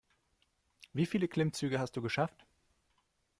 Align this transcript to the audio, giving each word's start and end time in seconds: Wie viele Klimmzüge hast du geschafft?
Wie 0.93 1.05
viele 1.05 1.27
Klimmzüge 1.27 1.77
hast 1.79 1.95
du 1.95 2.01
geschafft? 2.01 2.47